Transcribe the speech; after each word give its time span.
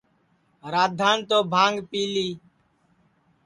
رادھان 0.73 1.17
تو 1.29 1.37
بھانگ 1.51 1.75
پی 1.89 2.01
لی 2.13 2.27